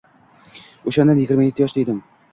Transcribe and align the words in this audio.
O’shanda 0.91 1.17
yigirma 1.21 1.45
yetti 1.47 1.65
yoshda 1.67 1.85
edim. 1.87 2.05